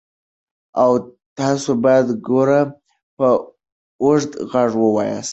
تاسو 1.37 1.69
باید 1.83 2.07
ګور 2.27 2.49
په 3.17 3.27
اوږد 4.03 4.31
غږ 4.51 4.71
ووایاست. 4.79 5.29